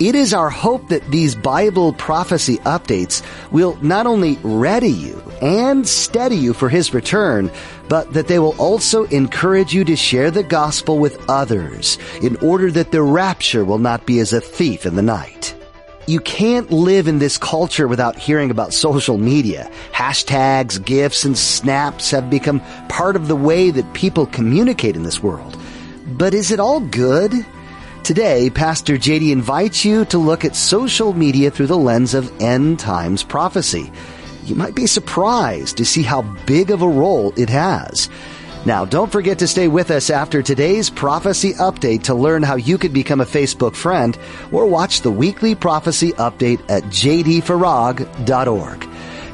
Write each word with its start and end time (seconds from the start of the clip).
It 0.00 0.14
is 0.14 0.32
our 0.32 0.48
hope 0.48 0.88
that 0.88 1.10
these 1.10 1.34
Bible 1.34 1.92
prophecy 1.92 2.56
updates 2.64 3.22
will 3.52 3.76
not 3.82 4.06
only 4.06 4.38
ready 4.42 4.88
you 4.88 5.22
and 5.42 5.86
steady 5.86 6.36
you 6.36 6.54
for 6.54 6.70
His 6.70 6.94
return, 6.94 7.50
but 7.90 8.10
that 8.14 8.26
they 8.26 8.38
will 8.38 8.58
also 8.58 9.04
encourage 9.04 9.74
you 9.74 9.84
to 9.84 9.96
share 9.96 10.30
the 10.30 10.42
gospel 10.42 10.98
with 10.98 11.22
others 11.28 11.98
in 12.22 12.36
order 12.36 12.70
that 12.70 12.92
the 12.92 13.02
rapture 13.02 13.62
will 13.62 13.76
not 13.76 14.06
be 14.06 14.20
as 14.20 14.32
a 14.32 14.40
thief 14.40 14.86
in 14.86 14.96
the 14.96 15.02
night. 15.02 15.54
You 16.06 16.20
can't 16.20 16.70
live 16.70 17.06
in 17.06 17.18
this 17.18 17.36
culture 17.36 17.86
without 17.86 18.18
hearing 18.18 18.50
about 18.50 18.72
social 18.72 19.18
media. 19.18 19.70
Hashtags, 19.92 20.82
GIFs, 20.82 21.26
and 21.26 21.36
snaps 21.36 22.10
have 22.10 22.30
become 22.30 22.60
part 22.88 23.16
of 23.16 23.28
the 23.28 23.36
way 23.36 23.70
that 23.70 23.92
people 23.92 24.24
communicate 24.24 24.96
in 24.96 25.02
this 25.02 25.22
world. 25.22 25.58
But 26.06 26.32
is 26.32 26.50
it 26.52 26.58
all 26.58 26.80
good? 26.80 27.44
Today, 28.04 28.50
Pastor 28.50 28.94
JD 28.94 29.30
invites 29.30 29.84
you 29.84 30.04
to 30.06 30.18
look 30.18 30.44
at 30.44 30.56
social 30.56 31.12
media 31.12 31.50
through 31.50 31.68
the 31.68 31.76
lens 31.76 32.14
of 32.14 32.32
end 32.40 32.80
times 32.80 33.22
prophecy. 33.22 33.92
You 34.44 34.56
might 34.56 34.74
be 34.74 34.86
surprised 34.86 35.76
to 35.76 35.84
see 35.84 36.02
how 36.02 36.22
big 36.44 36.70
of 36.70 36.82
a 36.82 36.88
role 36.88 37.32
it 37.36 37.48
has. 37.50 38.08
Now, 38.66 38.84
don't 38.84 39.12
forget 39.12 39.38
to 39.38 39.46
stay 39.46 39.68
with 39.68 39.90
us 39.90 40.10
after 40.10 40.42
today's 40.42 40.90
prophecy 40.90 41.52
update 41.54 42.02
to 42.04 42.14
learn 42.14 42.42
how 42.42 42.56
you 42.56 42.78
could 42.78 42.92
become 42.92 43.20
a 43.20 43.26
Facebook 43.26 43.74
friend 43.74 44.18
or 44.50 44.66
watch 44.66 45.02
the 45.02 45.10
weekly 45.10 45.54
prophecy 45.54 46.12
update 46.12 46.60
at 46.68 46.82
jdfarag.org. 46.84 48.88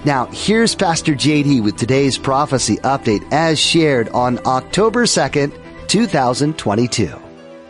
Now, 0.05 0.27
here's 0.27 0.75
Pastor 0.75 1.15
JD 1.15 1.65
with 1.65 1.77
today's 1.77 2.19
prophecy 2.19 2.77
update 2.79 3.27
as 3.33 3.59
shared 3.59 4.09
on 4.11 4.39
October 4.47 5.07
2nd, 5.07 5.59
2022. 5.89 7.26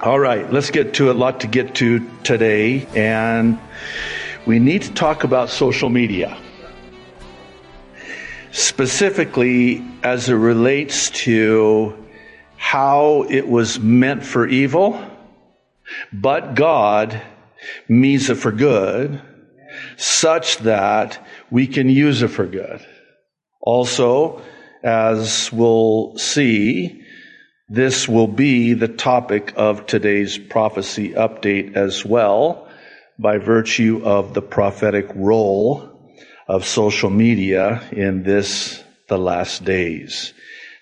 All 0.07 0.21
right, 0.21 0.49
let's 0.53 0.71
get 0.71 0.95
to 0.95 1.11
a 1.11 1.15
lot 1.15 1.41
to 1.41 1.49
get 1.49 1.75
to 1.83 2.09
today, 2.23 2.87
and 2.95 3.59
we 4.47 4.61
need 4.61 4.83
to 4.83 4.95
talk 4.95 5.25
about 5.25 5.51
social 5.51 5.89
media. 5.89 6.39
Specifically, 8.53 9.85
as 10.05 10.29
it 10.29 10.35
relates 10.35 11.11
to 11.27 11.93
how 12.57 13.27
it 13.29 13.49
was 13.49 13.81
meant 13.81 14.25
for 14.25 14.47
evil, 14.47 14.97
but 16.13 16.55
God 16.55 17.21
means 17.89 18.31
it 18.31 18.37
for 18.37 18.53
good, 18.53 19.21
such 19.97 20.59
that 20.59 21.27
we 21.51 21.67
can 21.67 21.89
use 21.89 22.23
it 22.23 22.29
for 22.29 22.47
good. 22.47 22.81
Also, 23.61 24.41
as 24.85 25.53
we'll 25.53 26.17
see, 26.17 27.03
this 27.69 28.09
will 28.09 28.29
be 28.29 28.75
the 28.75 28.89
topic 28.89 29.53
of 29.57 29.87
today's 29.87 30.39
prophecy 30.39 31.11
update 31.11 31.75
as 31.75 32.05
well, 32.05 32.69
by 33.19 33.39
virtue 33.39 34.03
of 34.05 34.35
the 34.35 34.43
prophetic 34.43 35.07
role 35.15 35.91
of 36.47 36.65
social 36.65 37.11
media 37.11 37.83
in 37.91 38.23
this, 38.23 38.83
the 39.09 39.19
last 39.19 39.65
days. 39.65 40.33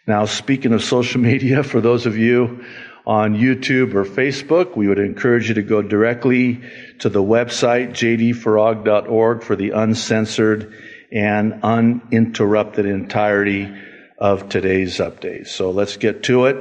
Now, 0.06 0.26
speaking 0.26 0.74
of 0.74 0.84
social 0.84 1.20
media, 1.20 1.62
for 1.62 1.80
those 1.80 2.04
of 2.04 2.18
you 2.18 2.64
on 3.06 3.34
YouTube 3.34 3.94
or 3.94 4.04
Facebook, 4.04 4.76
we 4.76 4.88
would 4.88 4.98
encourage 4.98 5.48
you 5.48 5.54
to 5.54 5.62
go 5.62 5.80
directly 5.80 6.60
to 6.98 7.08
the 7.08 7.22
website, 7.22 7.90
jdfarag.org, 7.92 9.42
for 9.42 9.56
the 9.56 9.70
uncensored 9.70 10.74
and 11.10 11.60
uninterrupted 11.62 12.84
entirety 12.84 13.72
of 14.18 14.48
today's 14.48 14.98
update. 14.98 15.48
So 15.48 15.70
let's 15.70 15.96
get 15.96 16.22
to 16.24 16.46
it. 16.46 16.56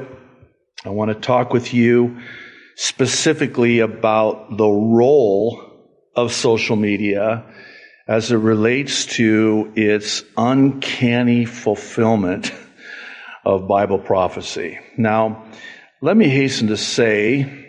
I 0.86 0.90
want 0.90 1.10
to 1.10 1.16
talk 1.16 1.54
with 1.54 1.74
you 1.74 2.20
specifically 2.76 3.80
about 3.80 4.58
the 4.58 4.68
role 4.68 5.62
of 6.16 6.34
social 6.34 6.76
media 6.76 7.46
as 8.08 8.32
it 8.32 8.38
relates 8.38 9.06
to 9.06 9.72
its 9.76 10.24
uncanny 10.36 11.46
fulfillment 11.46 12.52
of 13.46 13.68
Bible 13.68 14.00
prophecy. 14.00 14.80
Now, 14.98 15.46
let 16.02 16.18
me 16.18 16.28
hasten 16.28 16.68
to 16.68 16.78
say 16.78 17.66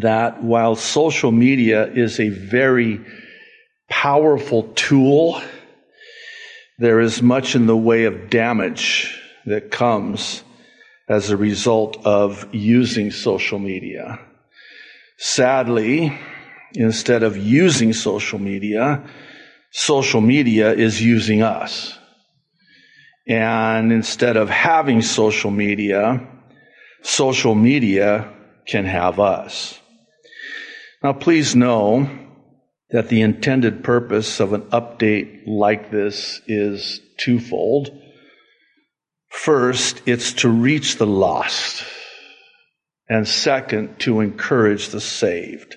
that 0.00 0.42
while 0.42 0.74
social 0.74 1.30
media 1.30 1.86
is 1.86 2.18
a 2.18 2.30
very 2.30 3.04
powerful 3.88 4.64
tool, 4.74 5.40
there 6.78 7.00
is 7.00 7.22
much 7.22 7.54
in 7.54 7.66
the 7.66 7.76
way 7.76 8.04
of 8.04 8.30
damage 8.30 9.20
that 9.46 9.70
comes 9.70 10.42
as 11.08 11.30
a 11.30 11.36
result 11.36 11.98
of 12.04 12.46
using 12.52 13.10
social 13.10 13.58
media. 13.58 14.18
Sadly, 15.18 16.18
instead 16.74 17.22
of 17.22 17.36
using 17.36 17.92
social 17.92 18.38
media, 18.38 19.04
social 19.70 20.20
media 20.20 20.72
is 20.72 21.00
using 21.00 21.42
us. 21.42 21.96
And 23.26 23.92
instead 23.92 24.36
of 24.36 24.50
having 24.50 25.02
social 25.02 25.50
media, 25.50 26.26
social 27.02 27.54
media 27.54 28.32
can 28.66 28.84
have 28.84 29.20
us. 29.20 29.78
Now, 31.02 31.12
please 31.12 31.54
know 31.54 32.08
that 32.94 33.08
the 33.08 33.22
intended 33.22 33.82
purpose 33.82 34.38
of 34.38 34.52
an 34.52 34.62
update 34.70 35.42
like 35.48 35.90
this 35.90 36.40
is 36.46 37.00
twofold. 37.18 37.90
First, 39.30 40.00
it's 40.06 40.34
to 40.34 40.48
reach 40.48 40.96
the 40.96 41.06
lost. 41.06 41.82
And 43.08 43.26
second, 43.26 43.98
to 44.02 44.20
encourage 44.20 44.90
the 44.90 45.00
saved. 45.00 45.76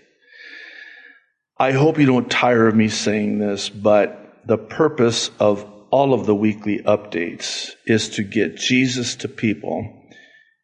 I 1.58 1.72
hope 1.72 1.98
you 1.98 2.06
don't 2.06 2.30
tire 2.30 2.68
of 2.68 2.76
me 2.76 2.88
saying 2.88 3.40
this, 3.40 3.68
but 3.68 4.44
the 4.46 4.60
purpose 4.60 5.32
of 5.40 5.66
all 5.90 6.14
of 6.14 6.28
the 6.28 6.36
weekly 6.36 6.84
updates 6.84 7.72
is 7.88 8.10
to 8.10 8.24
get 8.24 8.58
Jesus 8.58 9.16
to 9.16 9.28
people 9.28 10.04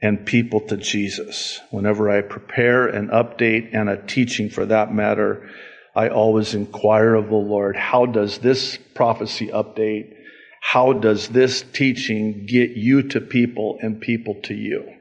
and 0.03 0.23
people 0.23 0.61
to 0.67 0.77
Jesus. 0.77 1.59
Whenever 1.71 2.11
I 2.11 2.21
prepare 2.21 2.85
an 2.85 3.07
update 3.07 3.73
and 3.73 3.89
a 3.89 4.05
teaching 4.05 4.51
for 4.51 4.67
that 4.67 4.93
matter, 4.93 5.49
I 5.95 6.09
always 6.09 6.55
inquire 6.55 7.13
of 7.13 7.29
the 7.29 7.35
Lord, 7.35 7.75
how 7.75 8.05
does 8.05 8.39
this 8.39 8.77
prophecy 8.95 9.47
update, 9.47 10.15
how 10.61 10.93
does 10.93 11.27
this 11.27 11.63
teaching 11.73 12.45
get 12.47 12.71
you 12.71 13.03
to 13.09 13.21
people 13.21 13.77
and 13.81 14.01
people 14.01 14.35
to 14.43 14.55
you? 14.55 14.91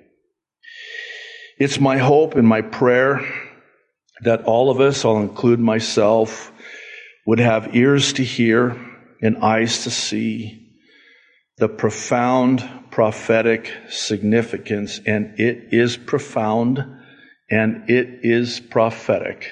It's 1.58 1.80
my 1.80 1.98
hope 1.98 2.34
and 2.34 2.47
my 2.47 2.60
prayer 2.60 3.20
that 4.22 4.44
all 4.44 4.70
of 4.70 4.80
us, 4.80 5.04
I'll 5.04 5.19
include 5.19 5.60
myself, 5.60 6.53
would 7.26 7.38
have 7.38 7.74
ears 7.74 8.12
to 8.14 8.24
hear 8.24 8.76
and 9.22 9.38
eyes 9.38 9.84
to 9.84 9.91
see 9.91 10.69
the 11.56 11.69
profound 11.69 12.69
prophetic 12.91 13.72
significance, 13.88 15.00
and 15.06 15.38
it 15.41 15.69
is 15.72 15.97
profound 15.97 16.84
and 17.50 17.88
it 17.88 18.21
is 18.22 18.60
prophetic 18.60 19.48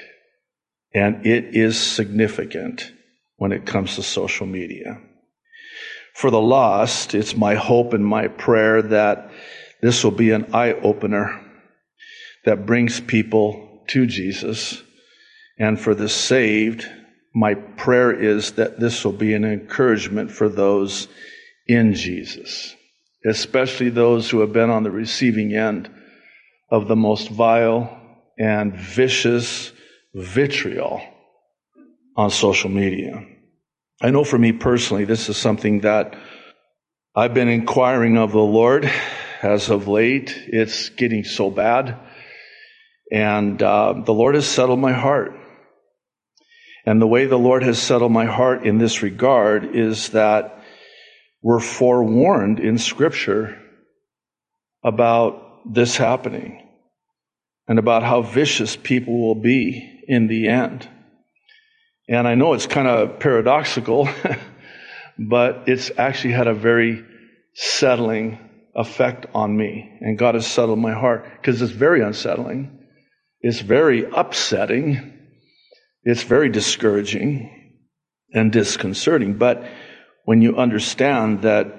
and 0.92 1.26
it 1.26 1.56
is 1.56 1.80
significant 1.80 2.92
when 3.36 3.52
it 3.52 3.66
comes 3.66 3.96
to 3.96 4.02
social 4.02 4.46
media. 4.46 5.00
For 6.14 6.30
the 6.30 6.40
lost, 6.40 7.14
it's 7.14 7.36
my 7.36 7.54
hope 7.54 7.94
and 7.94 8.04
my 8.04 8.28
prayer 8.28 8.82
that 8.82 9.30
this 9.80 10.04
will 10.04 10.10
be 10.10 10.32
an 10.32 10.54
eye 10.54 10.72
opener 10.72 11.40
that 12.44 12.66
brings 12.66 13.00
people 13.00 13.82
to 13.88 14.06
Jesus. 14.06 14.82
And 15.58 15.80
for 15.80 15.94
the 15.94 16.08
saved, 16.08 16.86
my 17.34 17.54
prayer 17.54 18.12
is 18.12 18.52
that 18.52 18.80
this 18.80 19.04
will 19.04 19.12
be 19.12 19.34
an 19.34 19.44
encouragement 19.44 20.30
for 20.30 20.48
those 20.48 21.08
in 21.66 21.94
Jesus, 21.94 22.74
especially 23.24 23.90
those 23.90 24.28
who 24.28 24.40
have 24.40 24.52
been 24.52 24.70
on 24.70 24.82
the 24.82 24.90
receiving 24.90 25.54
end 25.54 25.88
of 26.70 26.88
the 26.88 26.96
most 26.96 27.28
vile 27.28 27.96
and 28.38 28.74
vicious 28.74 29.72
vitriol 30.14 31.00
on 32.16 32.30
social 32.30 32.70
media. 32.70 33.24
I 34.02 34.10
know 34.10 34.24
for 34.24 34.38
me 34.38 34.52
personally, 34.52 35.04
this 35.04 35.28
is 35.28 35.36
something 35.36 35.80
that 35.80 36.16
I've 37.14 37.34
been 37.34 37.48
inquiring 37.48 38.18
of 38.18 38.32
the 38.32 38.38
Lord 38.38 38.90
as 39.42 39.68
of 39.68 39.88
late. 39.88 40.34
It's 40.46 40.88
getting 40.90 41.24
so 41.24 41.50
bad 41.50 41.98
and 43.10 43.60
uh, 43.60 43.94
the 44.04 44.14
Lord 44.14 44.36
has 44.36 44.46
settled 44.46 44.78
my 44.78 44.92
heart. 44.92 45.32
And 46.86 47.00
the 47.00 47.06
way 47.06 47.26
the 47.26 47.38
Lord 47.38 47.62
has 47.62 47.78
settled 47.78 48.12
my 48.12 48.24
heart 48.24 48.64
in 48.64 48.78
this 48.78 49.02
regard 49.02 49.76
is 49.76 50.10
that 50.10 50.62
we're 51.42 51.60
forewarned 51.60 52.60
in 52.60 52.78
Scripture 52.78 53.60
about 54.82 55.72
this 55.74 55.96
happening 55.96 56.66
and 57.68 57.78
about 57.78 58.02
how 58.02 58.22
vicious 58.22 58.76
people 58.76 59.20
will 59.20 59.34
be 59.34 59.99
in 60.10 60.26
the 60.26 60.48
end. 60.48 60.88
And 62.08 62.26
I 62.26 62.34
know 62.34 62.52
it's 62.54 62.66
kind 62.66 62.88
of 62.88 63.20
paradoxical, 63.20 64.08
but 65.18 65.68
it's 65.68 65.92
actually 65.96 66.32
had 66.32 66.48
a 66.48 66.54
very 66.54 67.04
settling 67.54 68.40
effect 68.74 69.26
on 69.34 69.56
me. 69.56 69.98
And 70.00 70.18
God 70.18 70.34
has 70.34 70.48
settled 70.48 70.80
my 70.80 70.94
heart 70.94 71.24
because 71.36 71.62
it's 71.62 71.70
very 71.70 72.02
unsettling. 72.02 72.76
It's 73.40 73.60
very 73.60 74.04
upsetting. 74.04 75.16
It's 76.02 76.24
very 76.24 76.48
discouraging 76.48 77.78
and 78.34 78.50
disconcerting. 78.50 79.34
But 79.34 79.64
when 80.24 80.42
you 80.42 80.56
understand 80.56 81.42
that 81.42 81.72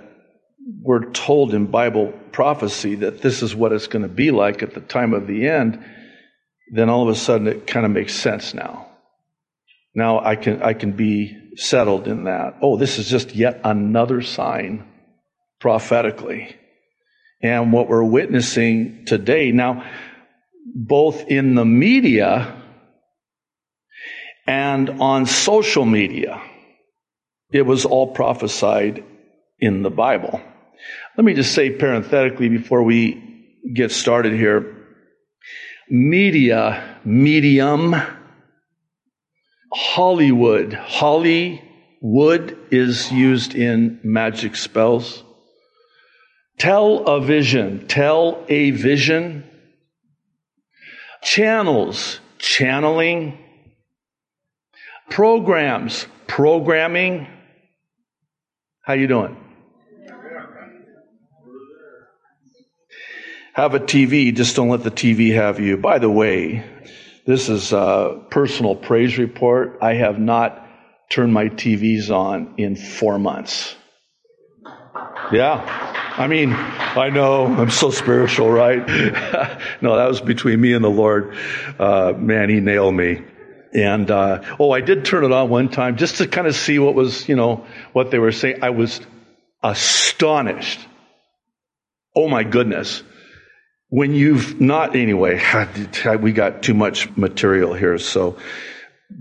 we're 0.82 1.12
told 1.12 1.54
in 1.54 1.66
Bible 1.66 2.14
prophecy 2.32 2.96
that 2.96 3.22
this 3.22 3.44
is 3.44 3.54
what 3.54 3.74
it's 3.74 3.88
going 3.88 4.04
to 4.04 4.16
be 4.24 4.32
like 4.32 4.64
at 4.64 4.74
the 4.74 4.80
time 4.80 5.14
of 5.14 5.28
the 5.28 5.50
end, 5.50 5.84
then 6.72 6.90
all 6.90 7.04
of 7.04 7.10
a 7.10 7.16
sudden 7.16 7.48
it 7.48 7.68
kind 7.68 7.86
of 7.86 7.92
makes 7.92 8.16
sense 8.16 8.54
now. 8.54 8.88
Now 9.94 10.20
I 10.20 10.38
can, 10.38 10.64
I 10.64 10.74
can 10.74 10.94
be 10.94 11.38
settled 11.56 12.08
in 12.08 12.24
that. 12.24 12.56
Oh, 12.62 12.78
this 12.78 12.98
is 12.98 13.10
just 13.10 13.36
yet 13.36 13.60
another 13.66 14.22
sign 14.22 14.88
prophetically. 15.60 16.56
And 17.42 17.74
what 17.74 17.90
we're 17.90 18.04
witnessing 18.04 19.06
today, 19.06 19.52
now, 19.52 19.86
both 20.74 21.28
in 21.28 21.56
the 21.56 21.66
media 21.66 22.56
and 24.48 24.90
on 25.02 25.26
social 25.26 25.86
media, 25.86 26.42
it 27.52 27.64
was 27.64 27.86
all 27.86 28.14
prophesied 28.14 29.04
in 29.60 29.84
the 29.84 29.90
Bible. 29.90 30.40
Let 31.18 31.26
me 31.26 31.34
just 31.34 31.54
say 31.54 31.72
parenthetically 31.72 32.48
before 32.48 32.84
we 32.84 33.60
get 33.74 33.92
started 33.92 34.34
here 34.34 34.81
media, 35.92 37.00
medium, 37.04 37.94
Hollywood. 39.74 40.74
Hollywood 40.74 42.58
is 42.72 43.12
used 43.12 43.56
in 43.56 44.00
magic 44.02 44.56
spells. 44.56 45.24
Tell 46.58 47.06
a 47.06 47.20
vision. 47.20 47.88
Tell 47.88 48.46
a 48.48 48.72
vision. 48.72 49.44
Channels. 51.22 52.20
Channeling. 52.40 53.38
Programs. 55.10 56.08
Programming. 56.28 57.28
How 58.84 58.94
you 58.94 59.08
doing? 59.08 59.36
Have 63.54 63.74
a 63.74 63.80
TV, 63.80 64.34
just 64.34 64.56
don't 64.56 64.70
let 64.70 64.84
the 64.84 64.92
TV 64.92 65.36
have 65.36 65.60
you. 65.60 65.76
By 65.76 66.00
the 66.00 66.10
way, 66.10 66.64
this 67.26 67.50
is 67.50 67.74
a 67.74 68.24
personal 68.30 68.78
praise 68.78 69.18
report. 69.18 69.80
I 69.82 69.96
have 69.96 70.18
not 70.18 70.66
turned 71.10 71.34
my 71.34 71.50
TVs 71.50 72.10
on 72.10 72.54
in 72.58 72.78
four 72.78 73.20
months. 73.20 73.76
Yeah. 75.34 75.60
I 76.18 76.28
mean, 76.28 76.54
I 76.54 77.10
know 77.10 77.46
I'm 77.46 77.70
so 77.70 77.92
spiritual, 77.92 78.50
right? 78.50 78.88
no, 79.82 79.98
that 79.98 80.08
was 80.08 80.22
between 80.22 80.62
me 80.62 80.72
and 80.72 80.84
the 80.84 80.90
Lord. 80.90 81.36
Uh, 81.78 82.14
man, 82.16 82.50
he 82.50 82.62
nailed 82.62 82.96
me. 82.96 83.22
And 83.74 84.10
uh, 84.10 84.44
oh, 84.60 84.72
I 84.72 84.80
did 84.80 85.04
turn 85.04 85.26
it 85.26 85.32
on 85.34 85.50
one 85.50 85.68
time 85.68 85.98
just 85.98 86.18
to 86.18 86.28
kind 86.28 86.48
of 86.48 86.56
see 86.56 86.80
what 86.80 86.96
was, 86.96 87.28
you 87.28 87.36
know, 87.36 87.66
what 87.92 88.12
they 88.12 88.20
were 88.20 88.32
saying. 88.32 88.60
I 88.62 88.70
was 88.70 89.02
astonished. 89.62 90.80
Oh 92.16 92.30
my 92.30 92.44
goodness. 92.44 93.04
When 93.92 94.16
you've 94.16 94.62
not, 94.62 94.96
anyway, 94.96 95.42
we 96.22 96.32
got 96.32 96.64
too 96.64 96.74
much 96.74 97.10
material 97.18 97.74
here, 97.74 97.98
so 97.98 98.38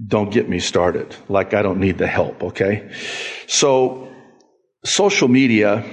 don't 0.06 0.30
get 0.30 0.48
me 0.48 0.60
started. 0.60 1.16
Like 1.28 1.54
I 1.54 1.62
don't 1.62 1.80
need 1.80 1.98
the 1.98 2.06
help, 2.06 2.40
okay? 2.44 2.88
So, 3.48 4.08
social 4.84 5.26
media 5.26 5.84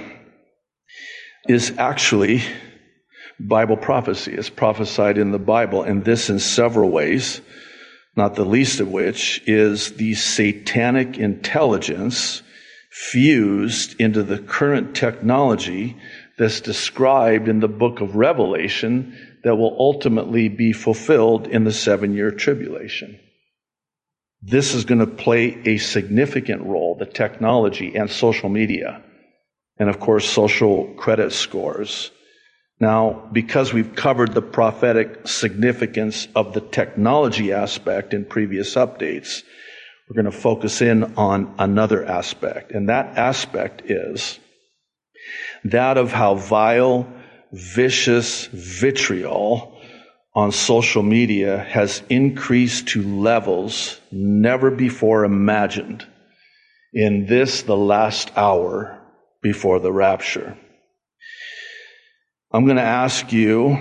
is 1.48 1.74
actually 1.76 2.40
Bible 3.40 3.76
prophecy. 3.76 4.34
It's 4.34 4.48
prophesied 4.48 5.18
in 5.18 5.32
the 5.32 5.40
Bible, 5.40 5.82
and 5.82 6.04
this 6.04 6.30
in 6.30 6.38
several 6.38 6.88
ways, 6.88 7.40
not 8.14 8.36
the 8.36 8.44
least 8.44 8.78
of 8.78 8.86
which 8.86 9.42
is 9.44 9.94
the 9.94 10.14
satanic 10.14 11.18
intelligence 11.18 12.42
fused 12.92 14.00
into 14.00 14.22
the 14.22 14.38
current 14.38 14.94
technology 14.94 15.96
that's 16.38 16.60
described 16.60 17.48
in 17.48 17.60
the 17.60 17.68
book 17.68 18.00
of 18.00 18.16
Revelation 18.16 19.40
that 19.44 19.56
will 19.56 19.76
ultimately 19.78 20.48
be 20.48 20.72
fulfilled 20.72 21.46
in 21.46 21.64
the 21.64 21.72
seven 21.72 22.14
year 22.14 22.30
tribulation. 22.30 23.18
This 24.40 24.74
is 24.74 24.84
going 24.84 25.00
to 25.00 25.06
play 25.06 25.60
a 25.64 25.78
significant 25.78 26.62
role, 26.62 26.94
the 26.94 27.06
technology 27.06 27.96
and 27.96 28.10
social 28.10 28.48
media 28.48 29.02
and 29.78 29.88
of 29.88 30.00
course 30.00 30.28
social 30.28 30.94
credit 30.94 31.32
scores. 31.32 32.10
Now, 32.80 33.28
because 33.32 33.72
we've 33.72 33.94
covered 33.94 34.34
the 34.34 34.42
prophetic 34.42 35.26
significance 35.26 36.28
of 36.34 36.52
the 36.52 36.60
technology 36.60 37.52
aspect 37.52 38.14
in 38.14 38.24
previous 38.24 38.74
updates, 38.76 39.42
we're 40.08 40.22
going 40.22 40.32
to 40.32 40.38
focus 40.38 40.80
in 40.80 41.16
on 41.16 41.54
another 41.58 42.04
aspect. 42.04 42.72
And 42.72 42.88
that 42.88 43.18
aspect 43.18 43.90
is 43.90 44.38
that 45.64 45.98
of 45.98 46.12
how 46.12 46.34
vile, 46.34 47.06
vicious 47.52 48.46
vitriol 48.46 49.80
on 50.34 50.52
social 50.52 51.02
media 51.02 51.58
has 51.58 52.02
increased 52.08 52.88
to 52.88 53.02
levels 53.02 54.00
never 54.12 54.70
before 54.70 55.24
imagined 55.24 56.06
in 56.92 57.26
this, 57.26 57.62
the 57.62 57.76
last 57.76 58.30
hour 58.36 59.00
before 59.42 59.80
the 59.80 59.92
rapture. 59.92 60.56
I'm 62.52 62.64
going 62.64 62.76
to 62.76 62.82
ask 62.82 63.32
you 63.32 63.76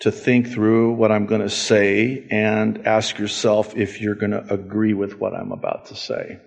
to 0.00 0.12
think 0.12 0.48
through 0.48 0.92
what 0.92 1.10
I'm 1.10 1.26
going 1.26 1.40
to 1.40 1.50
say 1.50 2.26
and 2.30 2.86
ask 2.86 3.18
yourself 3.18 3.76
if 3.76 4.00
you're 4.00 4.14
going 4.14 4.30
to 4.30 4.52
agree 4.52 4.94
with 4.94 5.18
what 5.18 5.34
I'm 5.34 5.50
about 5.50 5.86
to 5.86 5.96
say. 5.96 6.38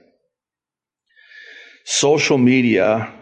Social 1.84 2.38
media 2.38 3.14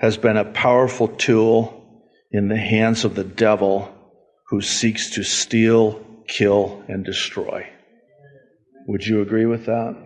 has 0.00 0.16
been 0.16 0.36
a 0.36 0.44
powerful 0.44 1.08
tool 1.08 2.02
in 2.32 2.48
the 2.48 2.56
hands 2.56 3.04
of 3.04 3.14
the 3.14 3.24
devil 3.24 3.94
who 4.48 4.60
seeks 4.60 5.10
to 5.10 5.22
steal, 5.22 6.04
kill, 6.26 6.82
and 6.88 7.04
destroy. 7.04 7.68
Would 8.86 9.06
you 9.06 9.20
agree 9.20 9.46
with 9.46 9.66
that? 9.66 9.96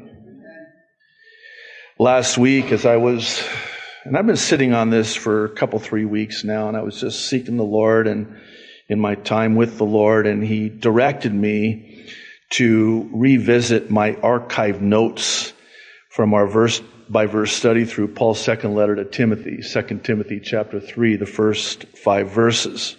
Last 1.98 2.36
week, 2.36 2.72
as 2.72 2.84
I 2.84 2.96
was 2.96 3.42
and 4.04 4.18
I've 4.18 4.26
been 4.26 4.36
sitting 4.36 4.74
on 4.74 4.90
this 4.90 5.14
for 5.14 5.46
a 5.46 5.48
couple, 5.48 5.78
three 5.78 6.04
weeks 6.04 6.44
now, 6.44 6.68
and 6.68 6.76
I 6.76 6.82
was 6.82 7.00
just 7.00 7.26
seeking 7.26 7.56
the 7.56 7.64
Lord 7.64 8.06
and 8.06 8.36
in 8.86 9.00
my 9.00 9.14
time 9.14 9.54
with 9.54 9.78
the 9.78 9.84
Lord, 9.84 10.26
and 10.26 10.44
He 10.44 10.68
directed 10.68 11.32
me 11.32 12.06
to 12.50 13.08
revisit 13.14 13.90
my 13.90 14.14
archive 14.16 14.82
notes 14.82 15.54
from 16.10 16.34
our 16.34 16.46
verse 16.46 16.82
by 17.08 17.26
verse 17.26 17.52
study 17.52 17.84
through 17.84 18.08
Paul's 18.08 18.40
second 18.40 18.74
letter 18.74 18.96
to 18.96 19.04
Timothy, 19.04 19.60
2 19.62 19.98
Timothy 20.02 20.40
chapter 20.40 20.80
3, 20.80 21.16
the 21.16 21.26
first 21.26 21.84
five 21.96 22.30
verses. 22.30 22.96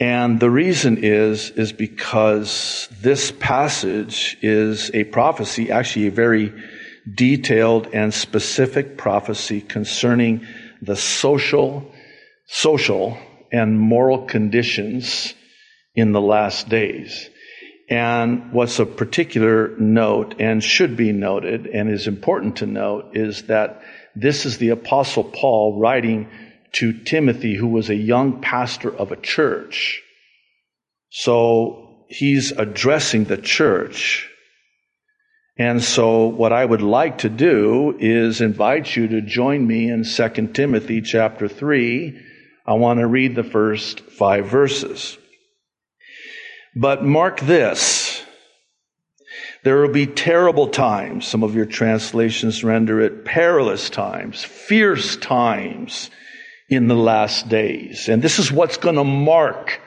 And 0.00 0.40
the 0.40 0.50
reason 0.50 1.02
is, 1.02 1.50
is 1.50 1.72
because 1.72 2.88
this 3.00 3.30
passage 3.30 4.36
is 4.42 4.90
a 4.92 5.04
prophecy, 5.04 5.70
actually 5.70 6.08
a 6.08 6.10
very 6.10 6.52
detailed 7.12 7.88
and 7.92 8.12
specific 8.12 8.96
prophecy 8.96 9.60
concerning 9.60 10.46
the 10.82 10.96
social, 10.96 11.92
social 12.46 13.18
and 13.52 13.78
moral 13.78 14.26
conditions 14.26 15.34
in 15.94 16.12
the 16.12 16.20
last 16.20 16.68
days. 16.68 17.30
And 17.88 18.52
what's 18.52 18.78
of 18.78 18.96
particular 18.96 19.76
note 19.78 20.36
and 20.38 20.64
should 20.64 20.96
be 20.96 21.12
noted 21.12 21.66
and 21.66 21.90
is 21.90 22.06
important 22.06 22.56
to 22.56 22.66
note 22.66 23.16
is 23.16 23.44
that 23.44 23.82
this 24.16 24.46
is 24.46 24.58
the 24.58 24.70
apostle 24.70 25.24
Paul 25.24 25.78
writing 25.78 26.28
to 26.72 27.04
Timothy, 27.04 27.54
who 27.54 27.68
was 27.68 27.90
a 27.90 27.94
young 27.94 28.40
pastor 28.40 28.94
of 28.94 29.12
a 29.12 29.16
church. 29.16 30.02
So 31.10 32.04
he's 32.08 32.52
addressing 32.52 33.24
the 33.24 33.36
church 33.36 34.30
and 35.56 35.82
so 35.82 36.26
what 36.26 36.52
I 36.52 36.64
would 36.64 36.82
like 36.82 37.18
to 37.18 37.28
do 37.28 37.96
is 38.00 38.40
invite 38.40 38.96
you 38.96 39.06
to 39.08 39.20
join 39.20 39.64
me 39.64 39.88
in 39.88 40.04
2 40.04 40.28
Timothy 40.48 41.00
chapter 41.00 41.46
3. 41.46 42.20
I 42.66 42.72
want 42.74 42.98
to 42.98 43.06
read 43.06 43.36
the 43.36 43.44
first 43.44 44.00
five 44.00 44.46
verses. 44.46 45.16
But 46.76 47.04
mark 47.04 47.40
this. 47.40 48.22
There 49.62 49.80
will 49.80 49.92
be 49.92 50.06
terrible 50.06 50.68
times. 50.68 51.26
Some 51.26 51.42
of 51.42 51.54
your 51.54 51.66
translations 51.66 52.62
render 52.62 53.00
it 53.00 53.24
perilous 53.24 53.88
times, 53.88 54.44
fierce 54.44 55.16
times 55.16 56.10
in 56.68 56.88
the 56.88 56.96
last 56.96 57.48
days. 57.48 58.08
And 58.08 58.22
this 58.22 58.38
is 58.38 58.52
what's 58.52 58.76
going 58.76 58.96
to 58.96 59.04
mark 59.04 59.80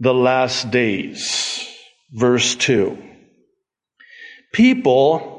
the 0.00 0.14
last 0.14 0.70
days. 0.70 1.64
Verse 2.12 2.56
2. 2.56 2.98
People 4.52 5.38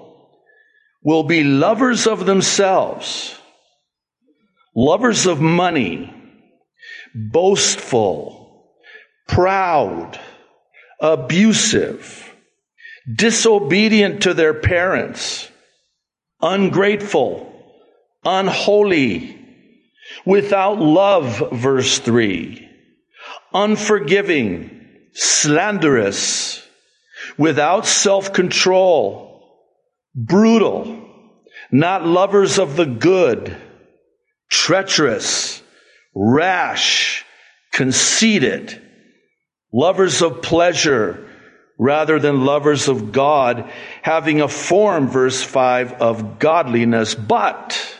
will 1.04 1.24
be 1.24 1.44
lovers 1.44 2.08
of 2.08 2.26
themselves, 2.26 3.38
lovers 4.76 5.26
of 5.26 5.42
money, 5.42 6.14
boastful, 7.16 8.68
proud, 9.28 10.20
abusive 11.02 12.34
disobedient 13.16 14.24
to 14.24 14.34
their 14.34 14.54
parents, 14.54 15.50
ungrateful, 16.42 17.52
unholy, 18.24 19.36
without 20.26 20.80
love, 20.80 21.52
verse 21.52 22.00
3, 22.00 22.68
unforgiving, 23.54 24.86
slanderous, 25.14 26.66
without 27.38 27.86
self 27.86 28.34
control, 28.34 29.44
brutal, 30.16 31.08
not 31.72 32.06
lovers 32.06 32.60
of 32.60 32.76
the 32.76 32.86
good, 32.86 33.56
treacherous, 34.50 35.62
rash, 36.14 37.26
conceited, 37.72 38.82
lovers 39.72 40.22
of 40.22 40.42
pleasure 40.42 41.26
rather 41.78 42.20
than 42.20 42.46
lovers 42.46 42.90
of 42.90 43.12
God, 43.12 43.72
having 44.02 44.42
a 44.42 44.48
form, 44.48 45.08
verse 45.08 45.42
5, 45.42 45.94
of 45.94 46.38
godliness, 46.38 47.16
but 47.16 47.96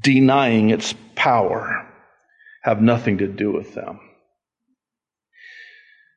denying 0.00 0.70
its 0.70 0.94
power, 1.14 1.86
have 2.62 2.82
nothing 2.82 3.18
to 3.18 3.28
do 3.28 3.52
with 3.52 3.74
them. 3.74 4.00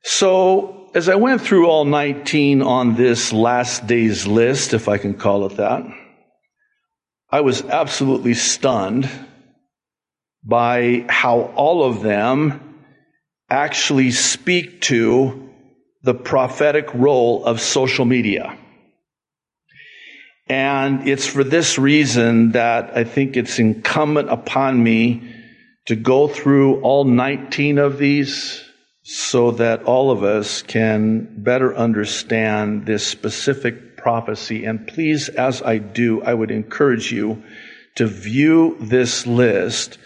So, 0.03 0.89
as 0.95 1.09
I 1.09 1.15
went 1.15 1.41
through 1.41 1.67
all 1.67 1.85
19 1.85 2.63
on 2.63 2.95
this 2.95 3.31
last 3.31 3.85
day's 3.85 4.25
list, 4.25 4.73
if 4.73 4.89
I 4.89 4.97
can 4.97 5.13
call 5.13 5.45
it 5.45 5.57
that, 5.57 5.83
I 7.29 7.41
was 7.41 7.63
absolutely 7.63 8.33
stunned 8.33 9.09
by 10.43 11.05
how 11.07 11.41
all 11.55 11.83
of 11.83 12.01
them 12.01 12.70
actually 13.51 14.11
speak 14.11 14.81
to 14.81 15.49
the 16.03 16.13
prophetic 16.13 16.91
role 16.93 17.43
of 17.43 17.59
social 17.59 18.05
media. 18.05 18.57
And 20.47 21.07
it's 21.07 21.27
for 21.27 21.43
this 21.43 21.77
reason 21.77 22.53
that 22.53 22.97
I 22.97 23.03
think 23.03 23.37
it's 23.37 23.59
incumbent 23.59 24.29
upon 24.29 24.81
me 24.81 25.21
to 25.87 25.95
go 25.95 26.27
through 26.27 26.81
all 26.81 27.03
19 27.03 27.77
of 27.77 27.97
these 27.97 28.63
so 29.03 29.51
that 29.51 29.83
all 29.83 30.11
of 30.11 30.23
us 30.23 30.61
can 30.61 31.43
better 31.43 31.75
understand 31.75 32.85
this 32.85 33.05
specific 33.05 33.97
prophecy. 33.97 34.65
And 34.65 34.87
please, 34.87 35.29
as 35.29 35.61
I 35.61 35.77
do, 35.77 36.21
I 36.23 36.33
would 36.33 36.51
encourage 36.51 37.11
you 37.11 37.43
to 37.95 38.07
view 38.07 38.77
this 38.79 39.27
list 39.27 39.97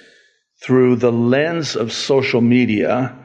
through 0.62 0.96
the 0.96 1.12
lens 1.12 1.76
of 1.76 1.92
social 1.92 2.42
media 2.42 3.16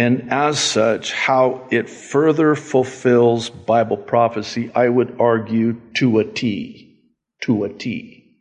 and 0.00 0.32
as 0.32 0.58
such, 0.58 1.12
how 1.12 1.68
it 1.70 1.90
further 1.90 2.54
fulfills 2.54 3.50
Bible 3.50 3.98
prophecy, 3.98 4.72
I 4.74 4.88
would 4.88 5.20
argue 5.20 5.78
to 5.96 6.20
a 6.20 6.24
T. 6.24 6.96
To 7.42 7.64
a 7.64 7.68
T. 7.68 8.38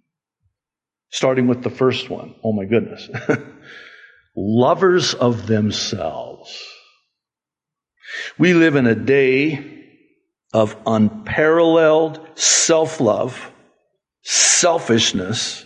Starting 1.11 1.47
with 1.47 1.61
the 1.61 1.69
first 1.69 2.09
one. 2.09 2.33
Oh 2.45 2.53
my 2.53 2.63
goodness. 2.63 3.09
Lovers 4.37 5.13
of 5.13 5.47
themselves. 5.47 6.57
We 8.37 8.53
live 8.53 8.77
in 8.77 8.87
a 8.87 8.95
day 8.95 9.83
of 10.53 10.77
unparalleled 10.85 12.25
self 12.39 13.01
love, 13.01 13.51
selfishness, 14.23 15.65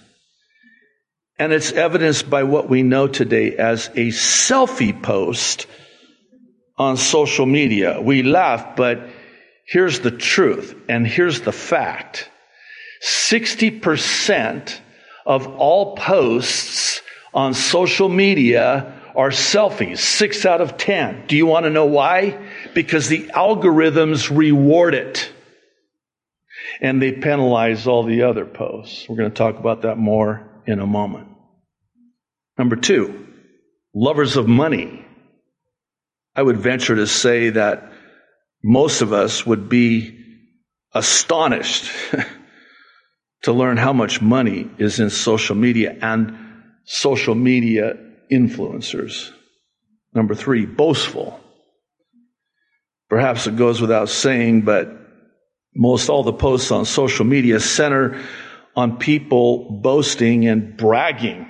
and 1.38 1.54
it's 1.54 1.72
evidenced 1.72 2.32
by 2.32 2.46
what 2.46 2.68
we 2.68 2.82
know 2.82 3.08
today 3.08 3.56
as 3.58 3.90
a 3.90 4.08
selfie 4.08 5.00
post 5.00 5.68
on 6.78 6.98
social 6.98 7.46
media. 7.46 8.02
We 8.02 8.24
laugh, 8.24 8.76
but 8.76 9.08
here's 9.66 10.00
the 10.00 10.12
truth 10.12 10.76
and 10.90 11.06
here's 11.06 11.42
the 11.42 11.52
fact. 11.52 12.30
60% 13.04 14.80
of 15.26 15.48
all 15.48 15.96
posts 15.96 17.02
on 17.34 17.54
social 17.54 18.10
media 18.10 19.02
are 19.16 19.30
selfies, 19.30 20.00
six 20.00 20.46
out 20.46 20.62
of 20.62 20.78
10. 20.78 21.26
Do 21.28 21.36
you 21.36 21.46
want 21.46 21.66
to 21.66 21.70
know 21.70 21.86
why? 21.86 22.48
Because 22.74 23.08
the 23.08 23.28
algorithms 23.36 24.36
reward 24.36 24.96
it 24.96 25.32
and 26.82 27.02
they 27.02 27.12
penalize 27.12 27.88
all 27.88 28.04
the 28.04 28.24
other 28.24 28.46
posts. 28.46 29.08
We're 29.08 29.18
going 29.18 29.30
to 29.30 29.36
talk 29.36 29.60
about 29.60 29.84
that 29.84 29.98
more 29.98 30.50
in 30.66 30.80
a 30.80 30.88
moment. 30.88 31.28
Number 32.58 32.76
two, 32.76 33.28
lovers 33.94 34.38
of 34.38 34.48
money. 34.48 35.06
I 36.36 36.42
would 36.42 36.58
venture 36.58 36.96
to 36.96 37.08
say 37.08 37.52
that 37.52 37.92
most 38.64 39.02
of 39.02 39.14
us 39.14 39.46
would 39.46 39.70
be 39.70 40.20
astonished 40.94 41.92
to 43.44 43.54
learn 43.54 43.78
how 43.78 43.94
much 43.94 44.22
money 44.22 44.70
is 44.78 45.00
in 45.00 45.10
social 45.10 45.56
media 45.56 45.96
and 46.02 46.38
social 46.86 47.36
media 47.36 47.98
influencers. 48.32 49.32
Number 50.14 50.36
three, 50.36 50.66
boastful. 50.66 51.40
Perhaps 53.10 53.48
it 53.48 53.56
goes 53.56 53.82
without 53.82 54.10
saying, 54.10 54.62
but 54.62 54.90
most 55.76 56.10
all 56.10 56.24
the 56.24 56.34
posts 56.34 56.72
on 56.72 56.86
social 56.86 57.26
media 57.26 57.60
center 57.60 58.22
on 58.76 58.98
people 58.98 59.80
boasting 59.82 60.48
and 60.48 60.78
bragging 60.78 61.50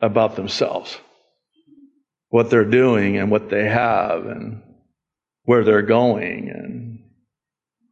about 0.00 0.36
themselves, 0.36 0.96
what 2.30 2.50
they're 2.50 2.64
doing 2.64 3.16
and 3.16 3.30
what 3.30 3.48
they 3.50 3.68
have 3.68 4.26
and 4.26 4.62
where 5.44 5.64
they're 5.64 5.82
going 5.82 6.50
and 6.50 6.98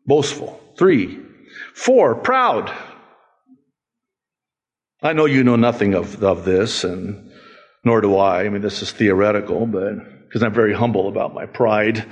boastful. 0.06 0.60
Three. 0.76 1.20
Four, 1.74 2.16
proud. 2.16 2.72
I 5.02 5.12
know 5.12 5.24
you 5.24 5.44
know 5.44 5.56
nothing 5.56 5.94
of, 5.94 6.22
of 6.22 6.44
this 6.44 6.84
and 6.84 7.30
nor 7.84 8.00
do 8.00 8.16
I. 8.16 8.44
I 8.44 8.48
mean, 8.48 8.62
this 8.62 8.82
is 8.82 8.90
theoretical, 8.90 9.64
but 9.64 9.94
because 10.24 10.42
I'm 10.42 10.52
very 10.52 10.74
humble 10.74 11.08
about 11.08 11.32
my 11.32 11.46
pride, 11.46 12.04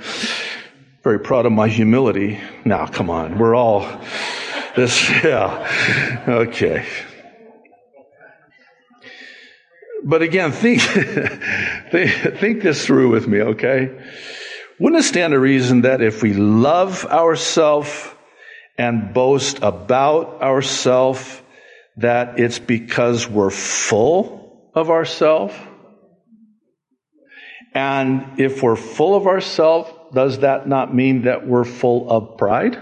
very 1.03 1.19
proud 1.19 1.45
of 1.45 1.51
my 1.51 1.67
humility. 1.67 2.39
Now, 2.63 2.87
come 2.87 3.09
on. 3.09 3.37
We're 3.37 3.55
all 3.55 3.81
this, 4.75 5.09
yeah. 5.23 6.23
Okay. 6.27 6.85
But 10.05 10.21
again, 10.21 10.51
think, 10.51 10.81
think 11.91 12.61
this 12.61 12.85
through 12.85 13.09
with 13.09 13.27
me, 13.27 13.41
okay? 13.41 13.89
Wouldn't 14.79 15.03
it 15.03 15.07
stand 15.07 15.31
to 15.31 15.39
reason 15.39 15.81
that 15.81 16.01
if 16.01 16.21
we 16.21 16.33
love 16.33 17.05
ourselves 17.05 17.91
and 18.77 19.13
boast 19.13 19.59
about 19.63 20.43
ourselves, 20.43 21.41
that 21.97 22.39
it's 22.39 22.59
because 22.59 23.27
we're 23.27 23.49
full 23.49 24.69
of 24.75 24.91
ourselves? 24.91 25.55
And 27.73 28.39
if 28.39 28.61
we're 28.61 28.75
full 28.75 29.15
of 29.15 29.25
ourselves, 29.25 29.91
does 30.13 30.39
that 30.39 30.67
not 30.67 30.93
mean 30.93 31.23
that 31.23 31.47
we're 31.47 31.63
full 31.63 32.11
of 32.11 32.37
pride? 32.37 32.77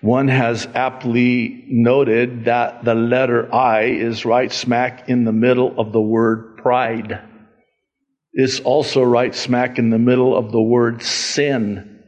One 0.00 0.28
has 0.28 0.66
aptly 0.74 1.64
noted 1.68 2.44
that 2.44 2.84
the 2.84 2.94
letter 2.94 3.52
I 3.52 3.84
is 3.84 4.24
right 4.24 4.52
smack 4.52 5.08
in 5.08 5.24
the 5.24 5.32
middle 5.32 5.78
of 5.80 5.92
the 5.92 6.00
word 6.00 6.58
pride. 6.58 7.22
It's 8.32 8.60
also 8.60 9.02
right 9.02 9.34
smack 9.34 9.78
in 9.78 9.90
the 9.90 9.98
middle 9.98 10.36
of 10.36 10.52
the 10.52 10.60
word 10.60 11.02
sin. 11.02 12.02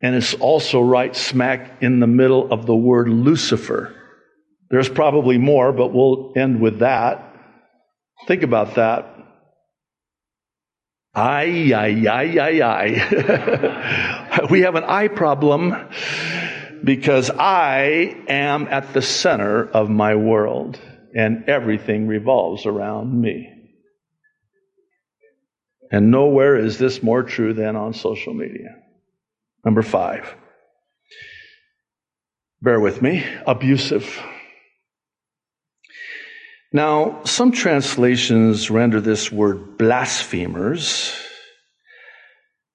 And 0.00 0.14
it's 0.14 0.34
also 0.34 0.80
right 0.80 1.14
smack 1.14 1.82
in 1.82 1.98
the 1.98 2.06
middle 2.06 2.52
of 2.52 2.66
the 2.66 2.76
word 2.76 3.08
Lucifer. 3.08 3.94
There's 4.70 4.88
probably 4.88 5.38
more, 5.38 5.72
but 5.72 5.92
we'll 5.92 6.32
end 6.36 6.60
with 6.60 6.78
that. 6.80 7.34
Think 8.26 8.44
about 8.44 8.76
that. 8.76 9.14
I, 11.14 11.72
I, 11.74 12.06
I, 12.08 12.38
I, 12.38 12.62
I. 14.40 14.46
we 14.50 14.60
have 14.60 14.76
an 14.76 14.84
eye 14.84 15.08
problem 15.08 15.74
because 16.88 17.28
I 17.28 18.16
am 18.28 18.66
at 18.68 18.94
the 18.94 19.02
center 19.02 19.62
of 19.62 19.90
my 19.90 20.14
world 20.14 20.80
and 21.14 21.44
everything 21.46 22.06
revolves 22.06 22.64
around 22.64 23.12
me. 23.20 23.52
And 25.92 26.10
nowhere 26.10 26.56
is 26.56 26.78
this 26.78 27.02
more 27.02 27.24
true 27.24 27.52
than 27.52 27.76
on 27.76 27.92
social 27.92 28.32
media. 28.32 28.74
Number 29.66 29.82
five. 29.82 30.34
Bear 32.62 32.80
with 32.80 33.02
me. 33.02 33.22
Abusive. 33.46 34.22
Now, 36.72 37.22
some 37.24 37.52
translations 37.52 38.70
render 38.70 39.02
this 39.02 39.30
word 39.30 39.76
blasphemers, 39.76 41.14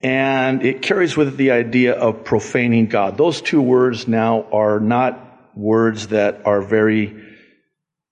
and 0.04 0.66
it 0.66 0.82
carries 0.82 1.16
with 1.16 1.30
it 1.30 1.38
the 1.38 1.52
idea 1.52 1.94
of 1.94 2.26
profaning 2.26 2.88
God. 2.88 3.18
Those 3.18 3.42
two 3.42 3.62
words 3.62 4.06
now 4.06 4.44
are 4.52 4.82
not 4.82 5.56
words 5.56 6.08
that 6.08 6.46
are 6.46 6.62
very 6.62 7.24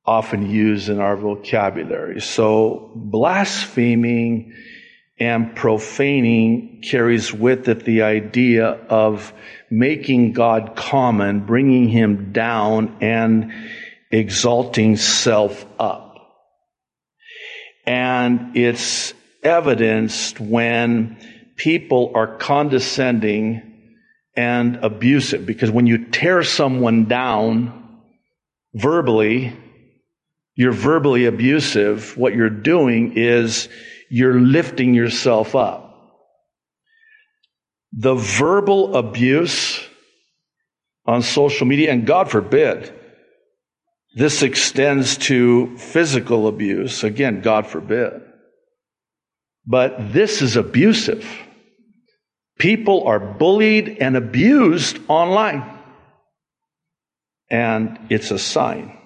often 0.06 0.50
used 0.50 0.88
in 0.88 1.00
our 1.00 1.18
vocabulary. 1.18 2.22
So, 2.22 2.92
blaspheming 2.96 4.54
and 5.20 5.56
profaning 5.56 6.82
carries 6.82 7.32
with 7.34 7.68
it 7.68 7.84
the 7.84 8.04
idea 8.04 8.68
of 8.68 9.34
making 9.70 10.34
God 10.34 10.76
common, 10.76 11.46
bringing 11.46 11.90
him 11.90 12.32
down, 12.32 12.98
and 13.02 13.52
exalting 14.10 14.96
self 14.96 15.66
up. 15.78 16.18
And 17.86 18.56
it's 18.56 19.14
evidenced 19.44 20.40
when 20.40 21.18
people 21.56 22.12
are 22.16 22.38
condescending 22.38 23.62
and 24.36 24.78
abusive 24.78 25.46
because 25.46 25.70
when 25.70 25.88
you 25.88 26.06
tear 26.06 26.44
someone 26.44 27.06
down 27.06 28.00
verbally, 28.74 29.56
you're 30.56 30.72
verbally 30.72 31.26
abusive. 31.26 32.18
What 32.18 32.34
you're 32.34 32.50
doing 32.50 33.14
is 33.18 33.68
you're 34.10 34.40
lifting 34.40 34.94
yourself 34.94 35.56
up. 35.56 35.88
The 37.94 38.16
verbal 38.16 38.96
abuse 38.96 39.82
on 41.06 41.22
social 41.22 41.68
media, 41.68 41.92
and 41.92 42.06
God 42.06 42.32
forbid, 42.32 42.94
this 44.16 44.44
extends 44.44 45.18
to 45.18 45.78
physical 45.78 46.48
abuse. 46.48 47.04
Again, 47.04 47.42
God 47.42 47.68
forbid. 47.68 48.22
But 49.66 50.14
this 50.14 50.42
is 50.42 50.56
abusive. 50.56 51.26
People 52.58 53.08
are 53.08 53.20
bullied 53.20 53.98
and 54.00 54.16
abused 54.16 55.00
online. 55.08 55.64
And 57.50 58.00
it's 58.10 58.32
a 58.32 58.40
sign. 58.40 58.98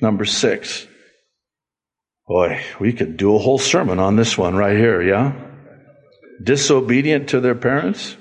Number 0.00 0.24
six. 0.24 0.86
Boy, 2.26 2.62
we 2.78 2.92
could 2.92 3.16
do 3.16 3.34
a 3.34 3.38
whole 3.38 3.58
sermon 3.58 3.98
on 3.98 4.16
this 4.16 4.36
one 4.36 4.54
right 4.54 4.76
here, 4.76 5.00
yeah? 5.00 5.32
Disobedient 6.42 7.30
to 7.30 7.40
their 7.40 7.54
parents? 7.54 8.16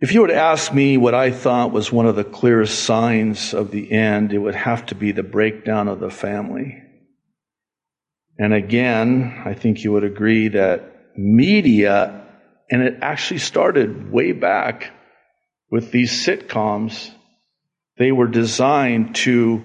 If 0.00 0.12
you 0.12 0.20
would 0.20 0.30
ask 0.30 0.74
me 0.74 0.98
what 0.98 1.14
I 1.14 1.30
thought 1.30 1.72
was 1.72 1.90
one 1.90 2.06
of 2.06 2.16
the 2.16 2.24
clearest 2.24 2.84
signs 2.84 3.54
of 3.54 3.70
the 3.70 3.90
end, 3.92 4.32
it 4.32 4.38
would 4.38 4.54
have 4.54 4.84
to 4.86 4.94
be 4.94 5.12
the 5.12 5.22
breakdown 5.22 5.88
of 5.88 6.00
the 6.00 6.10
family. 6.10 6.82
And 8.38 8.52
again, 8.52 9.42
I 9.44 9.54
think 9.54 9.82
you 9.82 9.92
would 9.92 10.04
agree 10.04 10.48
that 10.48 10.92
media, 11.16 12.26
and 12.70 12.82
it 12.82 12.98
actually 13.00 13.38
started 13.38 14.10
way 14.10 14.32
back 14.32 14.92
with 15.70 15.90
these 15.90 16.12
sitcoms, 16.12 17.10
they 17.98 18.12
were 18.12 18.26
designed 18.26 19.14
to 19.16 19.64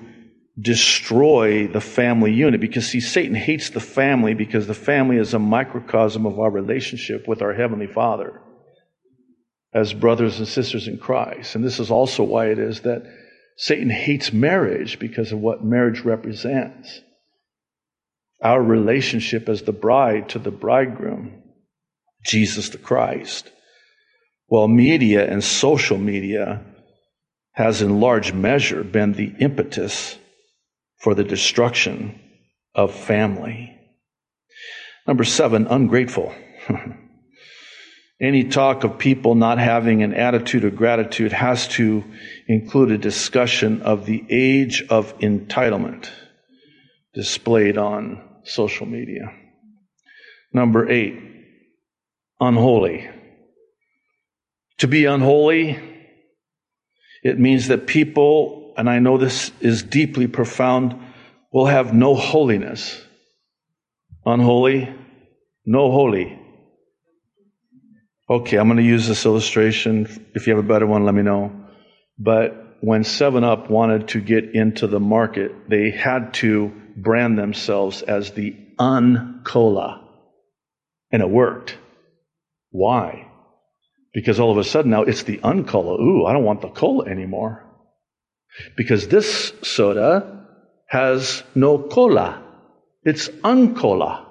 destroy 0.60 1.68
the 1.68 1.82
family 1.82 2.34
unit 2.34 2.62
because 2.62 2.88
see, 2.88 3.00
Satan 3.00 3.36
hates 3.36 3.70
the 3.70 3.80
family 3.80 4.34
because 4.34 4.68
the 4.68 4.74
family 4.74 5.18
is 5.18 5.34
a 5.34 5.40
microcosm 5.40 6.26
of 6.26 6.40
our 6.40 6.50
relationship 6.50 7.28
with 7.28 7.42
our 7.42 7.54
Heavenly 7.54 7.88
Father 7.88 8.42
as 9.74 9.94
brothers 9.94 10.40
and 10.40 10.48
sisters 10.48 10.88
in 10.88 10.98
Christ. 10.98 11.56
And 11.56 11.64
this 11.64 11.80
is 11.80 11.92
also 11.92 12.24
why 12.24 12.48
it 12.48 12.60
is 12.60 12.82
that 12.82 13.04
Satan 13.58 13.90
hates 13.90 14.34
marriage 14.34 15.00
because 15.00 15.32
of 15.32 15.40
what 15.40 15.64
marriage 15.64 16.02
represents. 16.02 17.02
Our 18.42 18.62
relationship 18.62 19.48
as 19.50 19.64
the 19.64 19.72
bride 19.72 20.30
to 20.30 20.40
the 20.40 20.52
bridegroom, 20.52 21.44
Jesus 22.26 22.70
the 22.70 22.78
Christ. 22.78 23.52
Well, 24.48 24.68
media 24.68 25.30
and 25.30 25.44
social 25.44 25.98
media 25.98 26.64
has 27.54 27.82
in 27.82 28.00
large 28.00 28.34
measure 28.34 28.84
been 28.84 29.14
the 29.14 29.34
impetus 29.40 30.18
for 30.98 31.14
the 31.14 31.24
destruction 31.24 32.20
of 32.74 32.94
family. 32.94 33.78
Number 35.08 35.24
seven, 35.24 35.68
ungrateful. 35.68 36.34
Any 38.22 38.46
talk 38.46 38.84
of 38.84 39.00
people 39.00 39.36
not 39.36 39.58
having 39.58 40.04
an 40.04 40.14
attitude 40.14 40.64
of 40.64 40.76
gratitude 40.76 41.32
has 41.32 41.68
to 41.70 42.04
include 42.48 42.92
a 42.92 42.98
discussion 42.98 43.82
of 43.82 44.06
the 44.06 44.24
age 44.30 44.84
of 44.90 45.18
entitlement 45.20 46.10
displayed 47.14 47.78
on 47.78 48.22
social 48.44 48.86
media. 48.86 49.32
Number 50.54 50.90
eight, 50.90 51.18
unholy. 52.40 53.10
To 54.80 54.88
be 54.88 55.06
unholy, 55.06 55.80
it 57.24 57.40
means 57.40 57.68
that 57.68 57.88
people, 57.88 58.74
and 58.78 58.90
I 58.90 59.00
know 59.00 59.18
this 59.18 59.52
is 59.60 59.84
deeply 59.84 60.28
profound, 60.28 60.96
will 61.54 61.68
have 61.68 61.94
no 61.94 62.16
holiness. 62.16 63.00
Unholy, 64.26 64.94
no 65.66 65.92
holy. 65.92 66.40
Okay, 68.30 68.58
I'm 68.58 68.68
going 68.68 68.78
to 68.78 68.84
use 68.84 69.08
this 69.08 69.26
illustration. 69.26 70.08
If 70.34 70.48
you 70.48 70.56
have 70.56 70.64
a 70.64 70.68
better 70.68 70.88
one, 70.88 71.06
let 71.06 71.14
me 71.14 71.22
know. 71.22 71.52
But 72.18 72.71
when 72.82 73.04
7 73.04 73.44
Up 73.44 73.70
wanted 73.70 74.10
to 74.10 74.22
get 74.22 74.56
into 74.56 74.88
the 74.88 75.00
market, 75.00 75.70
they 75.70 75.92
had 75.92 76.34
to 76.36 76.72
brand 76.98 77.38
themselves 77.38 78.02
as 78.02 78.32
the 78.32 78.56
uncola. 78.80 80.02
And 81.12 81.22
it 81.22 81.30
worked. 81.30 81.78
Why? 82.72 83.28
Because 84.14 84.40
all 84.40 84.52
of 84.52 84.58
a 84.58 84.64
sudden 84.64 84.92
now 84.92 85.04
it's 85.04 85.24
the 85.24 85.38
uncola. 85.38 86.00
Ooh, 86.00 86.26
I 86.26 86.34
don't 86.34 86.44
want 86.44 86.62
the 86.62 86.70
cola 86.70 87.06
anymore. 87.06 87.64
Because 88.76 89.08
this 89.08 89.54
soda 89.62 90.46
has 90.88 91.44
no 91.54 91.78
cola. 91.78 92.42
It's 93.04 93.30
uncola. 93.30 94.26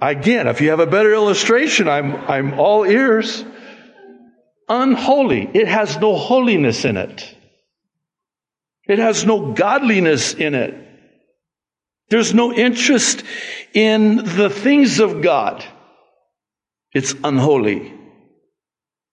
Again, 0.00 0.46
if 0.46 0.60
you 0.60 0.70
have 0.70 0.80
a 0.80 0.86
better 0.86 1.12
illustration, 1.12 1.88
I'm, 1.88 2.14
I'm 2.14 2.60
all 2.60 2.84
ears. 2.84 3.44
Unholy. 4.68 5.50
It 5.54 5.68
has 5.68 5.98
no 5.98 6.16
holiness 6.16 6.84
in 6.84 6.96
it. 6.96 7.34
It 8.86 8.98
has 8.98 9.24
no 9.24 9.52
godliness 9.52 10.34
in 10.34 10.54
it. 10.54 10.74
There's 12.10 12.32
no 12.32 12.52
interest 12.52 13.22
in 13.74 14.16
the 14.16 14.48
things 14.48 14.98
of 14.98 15.20
God. 15.20 15.64
It's 16.92 17.14
unholy. 17.22 17.92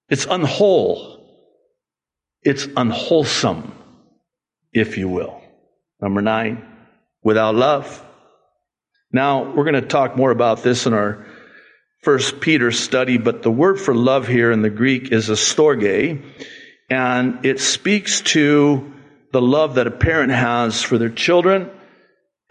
It's 0.09 0.25
unwhole. 0.25 1.19
It's 2.41 2.67
unwholesome, 2.77 3.73
if 4.71 4.97
you 4.97 5.09
will. 5.09 5.41
Number 5.99 6.21
nine, 6.21 6.65
without 7.23 7.55
love. 7.55 8.03
Now, 9.11 9.51
we're 9.51 9.63
going 9.63 9.81
to 9.81 9.81
talk 9.81 10.15
more 10.15 10.31
about 10.31 10.63
this 10.63 10.85
in 10.85 10.93
our 10.93 11.25
first 12.05 12.39
Peter 12.39 12.71
study, 12.71 13.17
but 13.17 13.41
the 13.41 13.49
word 13.49 13.81
for 13.81 13.95
love 13.95 14.27
here 14.27 14.51
in 14.51 14.61
the 14.61 14.69
Greek 14.69 15.11
is 15.11 15.27
storge, 15.27 16.23
and 16.87 17.43
it 17.43 17.59
speaks 17.59 18.21
to 18.21 18.93
the 19.31 19.41
love 19.41 19.75
that 19.75 19.87
a 19.87 19.91
parent 19.91 20.31
has 20.31 20.83
for 20.83 20.99
their 20.99 21.09
children, 21.09 21.71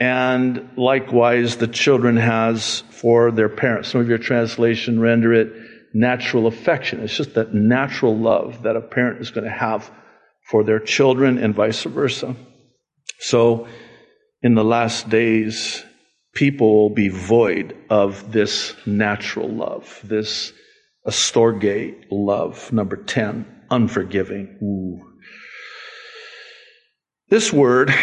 and 0.00 0.70
likewise 0.76 1.56
the 1.56 1.68
children 1.68 2.16
has 2.16 2.80
for 2.90 3.30
their 3.30 3.48
parents. 3.48 3.90
Some 3.90 4.00
of 4.00 4.08
your 4.08 4.18
translation 4.18 4.98
render 4.98 5.32
it 5.32 5.52
natural 5.94 6.48
affection. 6.48 6.98
It's 6.98 7.16
just 7.16 7.34
that 7.34 7.54
natural 7.54 8.18
love 8.18 8.64
that 8.64 8.74
a 8.74 8.80
parent 8.80 9.20
is 9.20 9.30
going 9.30 9.44
to 9.44 9.50
have 9.50 9.88
for 10.50 10.64
their 10.64 10.80
children 10.80 11.38
and 11.38 11.54
vice 11.54 11.84
versa. 11.84 12.34
So, 13.20 13.68
in 14.42 14.56
the 14.56 14.64
last 14.64 15.08
days, 15.08 15.84
people 16.34 16.74
will 16.74 16.90
be 16.90 17.08
void 17.08 17.76
of 17.88 18.32
this 18.32 18.74
natural 18.86 19.48
love, 19.48 20.00
this 20.04 20.52
storge 21.06 22.04
love. 22.10 22.72
Number 22.72 22.96
10, 22.96 23.46
unforgiving. 23.70 24.58
Ooh. 24.62 25.00
This 27.28 27.52
word 27.52 27.94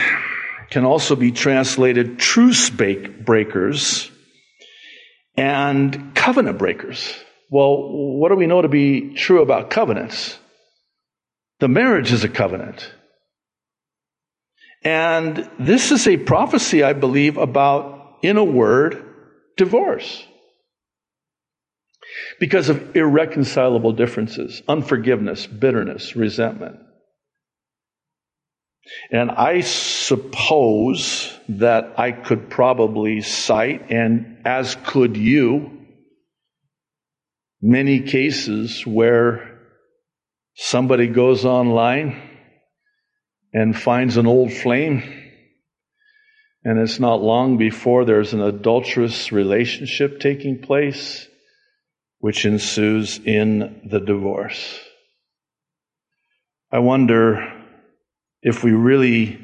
can 0.70 0.86
also 0.86 1.16
be 1.16 1.32
translated 1.32 2.18
truce 2.18 2.70
breakers 2.70 4.10
and 5.36 6.16
covenant 6.16 6.58
breakers. 6.58 7.14
Well, 7.50 7.90
what 8.18 8.30
do 8.30 8.36
we 8.36 8.48
know 8.48 8.62
to 8.62 8.70
be 8.70 9.14
true 9.14 9.42
about 9.42 9.70
covenants? 9.70 10.38
The 11.60 11.68
marriage 11.68 12.12
is 12.12 12.24
a 12.24 12.30
covenant. 12.30 12.90
And 14.84 15.50
this 15.60 15.92
is 15.92 16.08
a 16.08 16.18
prophecy, 16.18 16.82
I 16.82 16.94
believe, 16.94 17.38
about 17.38 18.01
in 18.22 18.38
a 18.38 18.44
word, 18.44 19.04
divorce. 19.58 20.26
because 22.40 22.70
of 22.70 22.96
irreconcilable 22.96 23.94
differences, 23.94 24.62
unforgiveness, 24.68 25.48
bitterness, 25.48 26.16
resentment. 26.16 26.78
And 29.12 29.32
I 29.32 29.62
suppose 29.62 31.32
that 31.48 31.94
I 31.98 32.12
could 32.12 32.50
probably 32.50 33.22
cite, 33.22 33.92
and 33.92 34.42
as 34.46 34.76
could 34.86 35.16
you, 35.16 35.86
many 37.62 38.02
cases 38.02 38.86
where 38.86 39.60
somebody 40.56 41.08
goes 41.08 41.46
online 41.46 42.22
and 43.54 43.78
finds 43.78 44.18
an 44.18 44.26
old 44.26 44.52
flame, 44.52 45.04
and 46.64 46.80
it's 46.80 47.00
not 47.00 47.22
long 47.22 47.58
before 47.58 48.06
there's 48.06 48.34
an 48.34 48.42
adulterous 48.42 49.32
relationship 49.32 50.20
taking 50.20 50.62
place, 50.62 51.28
which 52.20 52.46
ensues 52.46 53.20
in 53.20 53.82
the 53.90 54.00
divorce. 54.00 54.80
I 56.72 56.80
wonder 56.80 57.52
if 58.42 58.64
we 58.64 58.72
really 58.72 59.40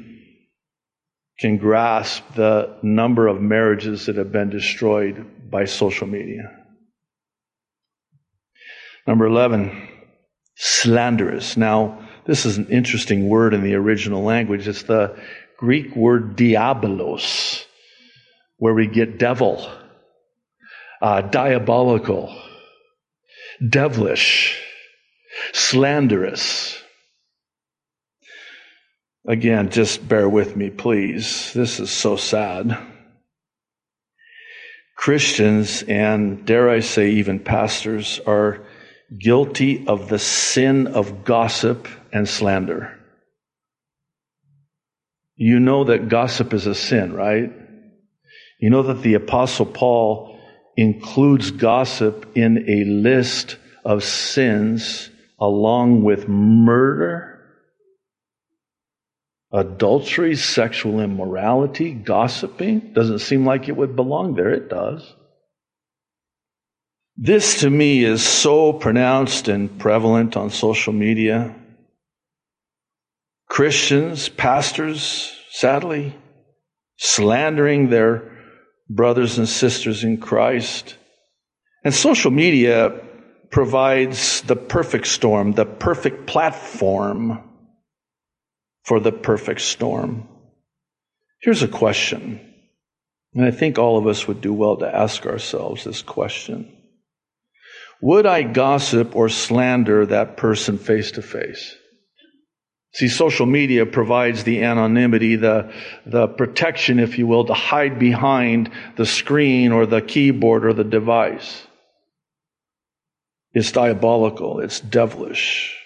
can 1.38 1.58
grasp 1.58 2.22
the 2.34 2.78
number 2.82 3.26
of 3.26 3.40
marriages 3.40 4.06
that 4.06 4.16
have 4.16 4.32
been 4.32 4.50
destroyed 4.50 5.50
by 5.50 5.64
social 5.64 6.06
media. 6.06 6.54
Number 9.06 9.26
11, 9.26 9.88
slanderous. 10.56 11.56
Now, 11.56 12.08
this 12.26 12.44
is 12.44 12.58
an 12.58 12.68
interesting 12.68 13.28
word 13.28 13.54
in 13.54 13.62
the 13.62 13.74
original 13.74 14.22
language. 14.22 14.68
It's 14.68 14.82
the 14.82 15.18
Greek 15.58 15.96
word 15.96 16.36
diabolos, 16.36 17.64
where 18.58 18.74
we 18.74 18.86
get 18.86 19.18
devil, 19.18 19.68
uh, 21.02 21.20
diabolical, 21.20 22.34
devilish, 23.68 24.56
slanderous. 25.52 26.80
Again, 29.26 29.70
just 29.70 30.08
bear 30.08 30.28
with 30.28 30.56
me, 30.56 30.70
please. 30.70 31.52
This 31.52 31.80
is 31.80 31.90
so 31.90 32.16
sad. 32.16 32.78
Christians, 34.96 35.82
and 35.82 36.46
dare 36.46 36.70
I 36.70 36.80
say 36.80 37.10
even 37.10 37.40
pastors, 37.40 38.20
are 38.26 38.64
guilty 39.16 39.86
of 39.88 40.08
the 40.08 40.18
sin 40.18 40.86
of 40.86 41.24
gossip 41.24 41.88
and 42.12 42.28
slander. 42.28 42.97
You 45.38 45.58
know 45.58 45.84
that 45.84 46.10
gossip 46.10 46.52
is 46.52 46.66
a 46.66 46.74
sin, 46.74 47.14
right? 47.14 47.50
You 48.60 48.68
know 48.68 48.82
that 48.82 49.00
the 49.00 49.14
Apostle 49.14 49.64
Paul 49.66 50.38
includes 50.76 51.50
gossip 51.50 52.36
in 52.36 52.68
a 52.68 52.84
list 52.84 53.56
of 53.84 54.04
sins 54.04 55.08
along 55.38 56.04
with 56.04 56.28
murder 56.28 57.38
Adultery, 59.50 60.36
sexual 60.36 61.00
immorality, 61.00 61.92
gossiping 61.92 62.92
doesn't 62.92 63.20
seem 63.20 63.46
like 63.46 63.68
it 63.68 63.76
would 63.76 63.96
belong 63.96 64.34
there. 64.34 64.50
It 64.50 64.68
does. 64.68 65.14
This 67.16 67.60
to 67.60 67.70
me 67.70 68.04
is 68.04 68.22
so 68.22 68.74
pronounced 68.74 69.48
and 69.48 69.78
prevalent 69.78 70.36
on 70.36 70.50
social 70.50 70.92
media. 70.92 71.54
Christians, 73.48 74.28
pastors, 74.28 75.32
sadly, 75.50 76.14
slandering 76.96 77.90
their 77.90 78.38
brothers 78.88 79.38
and 79.38 79.48
sisters 79.48 80.04
in 80.04 80.18
Christ. 80.18 80.96
And 81.84 81.94
social 81.94 82.30
media 82.30 83.00
provides 83.50 84.42
the 84.42 84.56
perfect 84.56 85.06
storm, 85.06 85.52
the 85.52 85.64
perfect 85.64 86.26
platform 86.26 87.42
for 88.84 89.00
the 89.00 89.12
perfect 89.12 89.60
storm. 89.60 90.28
Here's 91.40 91.62
a 91.62 91.68
question, 91.68 92.40
and 93.34 93.44
I 93.44 93.50
think 93.50 93.78
all 93.78 93.96
of 93.96 94.06
us 94.06 94.26
would 94.26 94.40
do 94.40 94.52
well 94.52 94.78
to 94.78 94.94
ask 94.94 95.24
ourselves 95.24 95.84
this 95.84 96.02
question 96.02 96.74
Would 98.02 98.26
I 98.26 98.42
gossip 98.42 99.14
or 99.14 99.28
slander 99.28 100.06
that 100.06 100.36
person 100.36 100.78
face 100.78 101.12
to 101.12 101.22
face? 101.22 101.74
See, 102.92 103.08
social 103.08 103.46
media 103.46 103.84
provides 103.86 104.44
the 104.44 104.62
anonymity, 104.62 105.36
the, 105.36 105.72
the 106.06 106.26
protection, 106.26 106.98
if 106.98 107.18
you 107.18 107.26
will, 107.26 107.44
to 107.44 107.54
hide 107.54 107.98
behind 107.98 108.70
the 108.96 109.06
screen 109.06 109.72
or 109.72 109.86
the 109.86 110.00
keyboard 110.00 110.64
or 110.64 110.72
the 110.72 110.84
device. 110.84 111.66
It's 113.52 113.72
diabolical. 113.72 114.60
It's 114.60 114.80
devilish. 114.80 115.76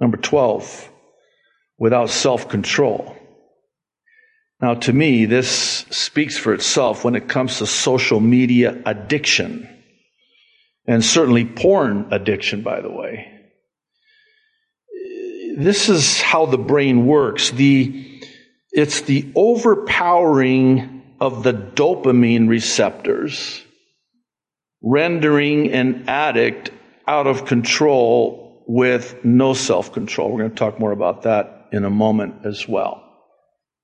Number 0.00 0.16
12 0.16 0.90
without 1.78 2.10
self 2.10 2.48
control. 2.48 3.16
Now, 4.60 4.74
to 4.74 4.92
me, 4.92 5.26
this 5.26 5.84
speaks 5.90 6.38
for 6.38 6.54
itself 6.54 7.04
when 7.04 7.16
it 7.16 7.28
comes 7.28 7.58
to 7.58 7.66
social 7.66 8.20
media 8.20 8.80
addiction, 8.86 9.68
and 10.86 11.04
certainly 11.04 11.44
porn 11.44 12.08
addiction, 12.12 12.62
by 12.62 12.80
the 12.80 12.90
way. 12.90 13.33
This 15.56 15.88
is 15.88 16.20
how 16.20 16.46
the 16.46 16.58
brain 16.58 17.06
works. 17.06 17.50
The, 17.50 18.20
it's 18.72 19.02
the 19.02 19.30
overpowering 19.36 21.02
of 21.20 21.44
the 21.44 21.52
dopamine 21.52 22.48
receptors, 22.48 23.62
rendering 24.82 25.72
an 25.72 26.08
addict 26.08 26.70
out 27.06 27.28
of 27.28 27.46
control 27.46 28.64
with 28.66 29.24
no 29.24 29.54
self 29.54 29.92
control. 29.92 30.32
We're 30.32 30.38
going 30.38 30.50
to 30.50 30.56
talk 30.56 30.80
more 30.80 30.92
about 30.92 31.22
that 31.22 31.68
in 31.72 31.84
a 31.84 31.90
moment 31.90 32.44
as 32.44 32.66
well. 32.66 33.02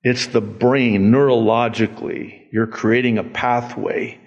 It's 0.03 0.27
the 0.27 0.41
brain 0.41 1.13
neurologically. 1.13 2.47
You're 2.53 2.67
creating 2.67 3.19
a 3.19 3.25
pathway 3.25 4.19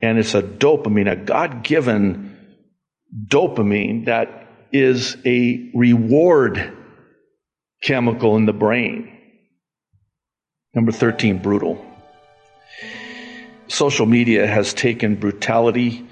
and 0.00 0.18
it's 0.18 0.34
a 0.34 0.42
dopamine, 0.42 1.10
a 1.10 1.16
God 1.16 1.64
given 1.64 2.36
dopamine 3.28 4.04
that 4.04 4.46
is 4.72 5.16
a 5.24 5.70
reward 5.74 6.75
chemical 7.82 8.36
in 8.36 8.46
the 8.46 8.52
brain. 8.52 9.12
Number 10.74 10.92
13, 10.92 11.38
brutal. 11.38 11.84
Social 13.68 14.06
media 14.06 14.46
has 14.46 14.74
taken 14.74 15.16
brutality 15.16 16.06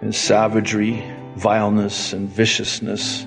and 0.00 0.14
savagery, 0.14 1.02
vileness 1.36 2.12
and 2.12 2.28
viciousness 2.28 3.26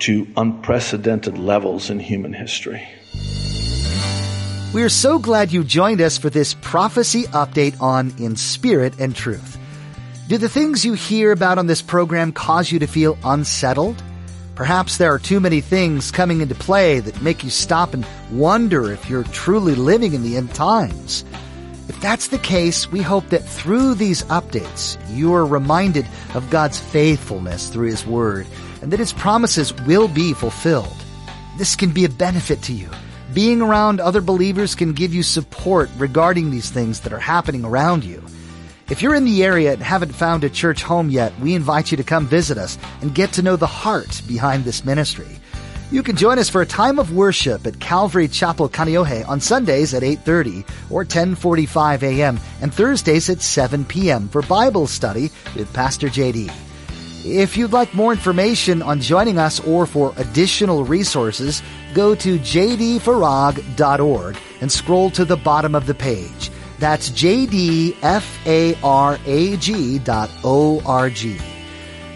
to 0.00 0.26
unprecedented 0.36 1.38
levels 1.38 1.90
in 1.90 2.00
human 2.00 2.32
history. 2.32 2.88
We 4.72 4.82
are 4.82 4.88
so 4.88 5.18
glad 5.18 5.52
you 5.52 5.64
joined 5.64 6.00
us 6.00 6.16
for 6.16 6.30
this 6.30 6.54
prophecy 6.54 7.24
update 7.24 7.80
on 7.80 8.14
In 8.18 8.36
Spirit 8.36 8.94
and 8.98 9.14
Truth. 9.14 9.58
Do 10.28 10.38
the 10.38 10.48
things 10.48 10.84
you 10.84 10.92
hear 10.92 11.32
about 11.32 11.58
on 11.58 11.66
this 11.66 11.82
program 11.82 12.32
cause 12.32 12.70
you 12.70 12.78
to 12.78 12.86
feel 12.86 13.18
unsettled? 13.24 14.00
Perhaps 14.60 14.98
there 14.98 15.10
are 15.10 15.18
too 15.18 15.40
many 15.40 15.62
things 15.62 16.10
coming 16.10 16.42
into 16.42 16.54
play 16.54 17.00
that 17.00 17.22
make 17.22 17.42
you 17.42 17.48
stop 17.48 17.94
and 17.94 18.06
wonder 18.30 18.92
if 18.92 19.08
you're 19.08 19.24
truly 19.24 19.74
living 19.74 20.12
in 20.12 20.22
the 20.22 20.36
end 20.36 20.54
times. 20.54 21.24
If 21.88 21.98
that's 22.02 22.28
the 22.28 22.36
case, 22.36 22.92
we 22.92 23.00
hope 23.00 23.30
that 23.30 23.42
through 23.42 23.94
these 23.94 24.22
updates, 24.24 24.98
you 25.16 25.32
are 25.32 25.46
reminded 25.46 26.06
of 26.34 26.50
God's 26.50 26.78
faithfulness 26.78 27.70
through 27.70 27.86
His 27.86 28.04
Word 28.04 28.46
and 28.82 28.92
that 28.92 29.00
His 29.00 29.14
promises 29.14 29.72
will 29.86 30.08
be 30.08 30.34
fulfilled. 30.34 31.06
This 31.56 31.74
can 31.74 31.92
be 31.92 32.04
a 32.04 32.10
benefit 32.10 32.60
to 32.64 32.74
you. 32.74 32.90
Being 33.32 33.62
around 33.62 33.98
other 33.98 34.20
believers 34.20 34.74
can 34.74 34.92
give 34.92 35.14
you 35.14 35.22
support 35.22 35.88
regarding 35.96 36.50
these 36.50 36.68
things 36.68 37.00
that 37.00 37.14
are 37.14 37.18
happening 37.18 37.64
around 37.64 38.04
you. 38.04 38.22
If 38.90 39.00
you're 39.02 39.14
in 39.14 39.24
the 39.24 39.44
area 39.44 39.72
and 39.72 39.80
haven't 39.80 40.16
found 40.16 40.42
a 40.42 40.50
church 40.50 40.82
home 40.82 41.10
yet, 41.10 41.38
we 41.38 41.54
invite 41.54 41.92
you 41.92 41.96
to 41.96 42.02
come 42.02 42.26
visit 42.26 42.58
us 42.58 42.76
and 43.00 43.14
get 43.14 43.32
to 43.34 43.42
know 43.42 43.54
the 43.54 43.64
heart 43.64 44.20
behind 44.26 44.64
this 44.64 44.84
ministry. 44.84 45.38
You 45.92 46.02
can 46.02 46.16
join 46.16 46.40
us 46.40 46.48
for 46.48 46.60
a 46.60 46.66
time 46.66 46.98
of 46.98 47.14
worship 47.14 47.68
at 47.68 47.78
Calvary 47.78 48.26
Chapel 48.26 48.68
Kaneohe 48.68 49.28
on 49.28 49.40
Sundays 49.40 49.94
at 49.94 50.02
8:30 50.02 50.64
or 50.90 51.04
10:45 51.04 52.02
a.m. 52.02 52.40
and 52.60 52.74
Thursdays 52.74 53.30
at 53.30 53.42
7 53.42 53.84
p.m. 53.84 54.28
for 54.28 54.42
Bible 54.42 54.88
study 54.88 55.30
with 55.54 55.72
Pastor 55.72 56.08
JD. 56.08 56.50
If 57.24 57.56
you'd 57.56 57.72
like 57.72 57.94
more 57.94 58.10
information 58.10 58.82
on 58.82 59.00
joining 59.00 59.38
us 59.38 59.60
or 59.60 59.86
for 59.86 60.12
additional 60.16 60.84
resources, 60.84 61.62
go 61.94 62.16
to 62.16 62.40
jdfarag.org 62.40 64.36
and 64.60 64.72
scroll 64.72 65.10
to 65.10 65.24
the 65.24 65.36
bottom 65.36 65.76
of 65.76 65.86
the 65.86 65.94
page. 65.94 66.50
That's 66.80 67.10
jdfarag.org. 67.10 67.92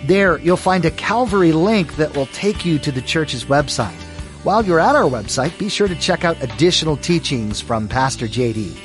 There, 0.06 0.38
you'll 0.38 0.56
find 0.56 0.84
a 0.86 0.90
Calvary 0.90 1.52
link 1.52 1.96
that 1.96 2.16
will 2.16 2.26
take 2.26 2.64
you 2.64 2.78
to 2.78 2.90
the 2.90 3.02
church's 3.02 3.44
website. 3.44 4.00
While 4.42 4.64
you're 4.64 4.80
at 4.80 4.96
our 4.96 5.08
website, 5.08 5.58
be 5.58 5.68
sure 5.68 5.88
to 5.88 5.94
check 5.94 6.24
out 6.24 6.42
additional 6.42 6.96
teachings 6.96 7.60
from 7.60 7.88
Pastor 7.88 8.26
JD. 8.26 8.76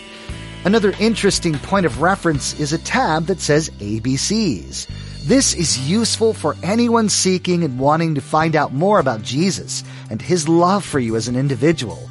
Another 0.66 0.94
interesting 1.00 1.58
point 1.58 1.86
of 1.86 2.02
reference 2.02 2.60
is 2.60 2.74
a 2.74 2.78
tab 2.78 3.28
that 3.28 3.40
says 3.40 3.70
ABCs. 3.80 4.88
This 5.26 5.54
is 5.54 5.90
useful 5.90 6.34
for 6.34 6.58
anyone 6.62 7.08
seeking 7.08 7.64
and 7.64 7.80
wanting 7.80 8.16
to 8.16 8.22
find 8.22 8.56
out 8.56 8.74
more 8.74 9.00
about 9.00 9.22
Jesus 9.22 9.84
and 10.10 10.22
his 10.22 10.50
love 10.50 10.84
for 10.84 11.00
you 11.00 11.16
as 11.16 11.30
an 11.30 11.38
individual. 11.38 12.09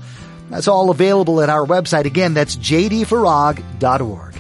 That's 0.51 0.69
all 0.69 0.91
available 0.91 1.41
at 1.41 1.51
our 1.51 1.67
website. 1.67 2.05
Again, 2.05 2.35
that's 2.35 2.57
jdfarag.org. 2.57 4.35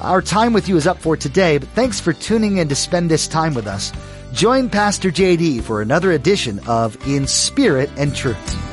Our 0.00 0.22
time 0.22 0.52
with 0.52 0.68
you 0.68 0.76
is 0.76 0.86
up 0.86 0.98
for 0.98 1.16
today, 1.16 1.58
but 1.58 1.68
thanks 1.70 2.00
for 2.00 2.12
tuning 2.12 2.56
in 2.56 2.68
to 2.68 2.74
spend 2.74 3.10
this 3.10 3.28
time 3.28 3.54
with 3.54 3.66
us. 3.66 3.92
Join 4.32 4.68
Pastor 4.68 5.10
JD 5.10 5.62
for 5.62 5.82
another 5.82 6.12
edition 6.12 6.58
of 6.66 6.96
In 7.06 7.26
Spirit 7.26 7.90
and 7.96 8.14
Truth. 8.14 8.71